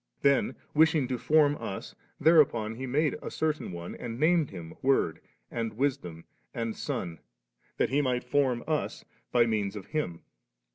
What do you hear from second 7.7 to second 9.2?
that He might form us